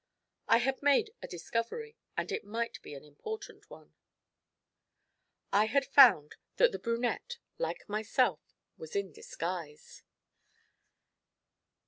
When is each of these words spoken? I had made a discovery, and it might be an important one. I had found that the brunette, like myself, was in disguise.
I 0.47 0.57
had 0.57 0.81
made 0.81 1.11
a 1.21 1.27
discovery, 1.27 1.95
and 2.17 2.31
it 2.31 2.43
might 2.43 2.81
be 2.81 2.95
an 2.95 3.03
important 3.05 3.69
one. 3.69 3.93
I 5.53 5.65
had 5.65 5.85
found 5.85 6.37
that 6.57 6.71
the 6.71 6.79
brunette, 6.79 7.37
like 7.59 7.87
myself, 7.87 8.39
was 8.79 8.95
in 8.95 9.11
disguise. 9.11 10.01